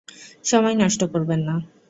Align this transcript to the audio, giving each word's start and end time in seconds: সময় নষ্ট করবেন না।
সময় 0.43 0.75
নষ্ট 0.75 1.01
করবেন 1.13 1.39
না। 1.47 1.55